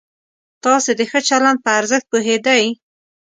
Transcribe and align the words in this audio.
تاسې 0.63 0.91
د 0.99 1.01
ښه 1.09 1.19
چلند 1.27 1.57
په 1.63 1.69
ارزښت 1.79 2.05
پوهېدئ؟ 2.11 2.63